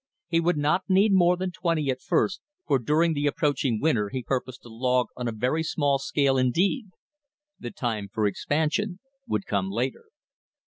[0.27, 4.23] He would not need more than twenty at first, for during the approaching winter he
[4.23, 6.87] purposed to log on a very small scale indeed.
[7.59, 10.05] The time for expansion would come later.